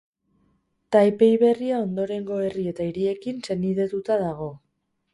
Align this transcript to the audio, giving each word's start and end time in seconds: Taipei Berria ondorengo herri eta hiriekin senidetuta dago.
Taipei 0.95 1.29
Berria 1.43 1.83
ondorengo 1.89 2.41
herri 2.49 2.67
eta 2.75 2.91
hiriekin 2.91 3.47
senidetuta 3.51 4.23
dago. 4.29 4.53